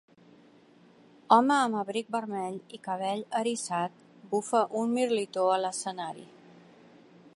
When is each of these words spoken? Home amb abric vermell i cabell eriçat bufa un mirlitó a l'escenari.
Home 1.35 1.53
amb 1.57 1.77
abric 1.81 2.09
vermell 2.15 2.57
i 2.77 2.81
cabell 2.87 3.21
eriçat 3.41 4.01
bufa 4.33 4.63
un 4.81 4.97
mirlitó 4.99 5.49
a 5.59 5.63
l'escenari. 5.67 6.27